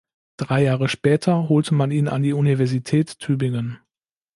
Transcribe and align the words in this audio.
Drei 0.37 0.63
Jahre 0.63 0.87
später 0.87 1.47
holte 1.47 1.75
man 1.75 1.91
ihn 1.91 2.07
an 2.07 2.23
die 2.23 2.33
Universität 2.33 3.19
Tübingen. 3.19 3.77